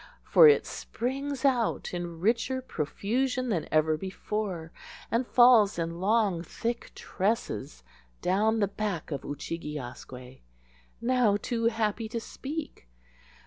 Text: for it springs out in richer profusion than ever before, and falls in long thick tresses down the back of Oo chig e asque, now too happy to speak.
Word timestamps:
for 0.23 0.47
it 0.47 0.65
springs 0.65 1.45
out 1.45 1.93
in 1.93 2.19
richer 2.19 2.59
profusion 2.59 3.49
than 3.49 3.67
ever 3.71 3.95
before, 3.97 4.71
and 5.11 5.27
falls 5.27 5.77
in 5.77 5.99
long 5.99 6.41
thick 6.41 6.91
tresses 6.95 7.83
down 8.19 8.57
the 8.61 8.67
back 8.67 9.11
of 9.11 9.23
Oo 9.23 9.35
chig 9.35 9.61
e 9.63 9.77
asque, 9.77 10.41
now 10.99 11.37
too 11.37 11.65
happy 11.65 12.09
to 12.09 12.19
speak. 12.19 12.87